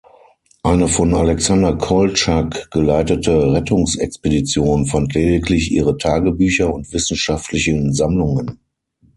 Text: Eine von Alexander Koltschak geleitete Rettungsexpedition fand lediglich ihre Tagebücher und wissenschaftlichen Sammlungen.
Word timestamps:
Eine 0.63 0.87
von 0.87 1.13
Alexander 1.13 1.75
Koltschak 1.77 2.71
geleitete 2.71 3.53
Rettungsexpedition 3.53 4.87
fand 4.87 5.13
lediglich 5.13 5.71
ihre 5.71 5.95
Tagebücher 5.95 6.73
und 6.73 6.91
wissenschaftlichen 6.91 7.93
Sammlungen. 7.93 8.59